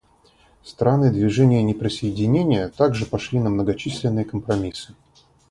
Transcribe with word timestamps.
Страны 0.63 1.11
Движения 1.11 1.61
неприсоединения 1.61 2.69
также 2.69 3.05
пошли 3.05 3.39
на 3.39 3.51
многочисленные 3.51 4.25
компромиссы. 4.25 4.95